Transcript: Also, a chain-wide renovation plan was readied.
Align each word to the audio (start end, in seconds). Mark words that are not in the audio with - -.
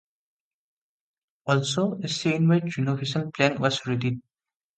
Also, 1.45 1.99
a 2.01 2.07
chain-wide 2.07 2.75
renovation 2.75 3.31
plan 3.31 3.59
was 3.61 3.85
readied. 3.85 4.19